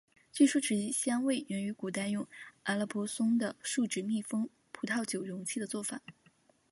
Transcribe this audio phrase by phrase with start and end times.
[0.33, 2.27] 据说其香味源于古代用
[2.63, 6.01] 阿勒颇松的树脂密封葡萄酒容器的做法。